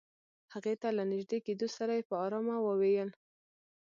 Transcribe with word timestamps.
هغې 0.53 0.73
ته 0.81 0.87
له 0.97 1.03
نژدې 1.11 1.39
کېدو 1.47 1.67
سره 1.77 1.91
يې 1.97 2.03
په 2.09 2.15
آرامه 2.25 2.55
وويل. 2.61 3.09